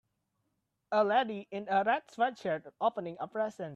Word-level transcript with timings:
A 0.91 1.03
lady 1.03 1.47
in 1.51 1.67
a 1.69 1.83
red 1.83 2.01
sweatshirt 2.07 2.71
opening 2.81 3.17
a 3.19 3.27
present. 3.27 3.69